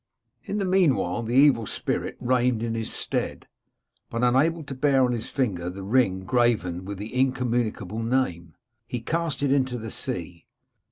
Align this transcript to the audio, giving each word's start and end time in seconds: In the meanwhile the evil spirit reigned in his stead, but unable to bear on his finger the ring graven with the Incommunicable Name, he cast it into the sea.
In 0.45 0.57
the 0.57 0.65
meanwhile 0.65 1.21
the 1.21 1.35
evil 1.35 1.67
spirit 1.67 2.17
reigned 2.19 2.63
in 2.63 2.73
his 2.73 2.91
stead, 2.91 3.47
but 4.09 4.23
unable 4.23 4.63
to 4.63 4.73
bear 4.73 5.05
on 5.05 5.11
his 5.11 5.29
finger 5.29 5.69
the 5.69 5.83
ring 5.83 6.21
graven 6.21 6.85
with 6.85 6.97
the 6.97 7.13
Incommunicable 7.13 8.01
Name, 8.01 8.55
he 8.87 8.99
cast 8.99 9.43
it 9.43 9.51
into 9.53 9.77
the 9.77 9.91
sea. 9.91 10.47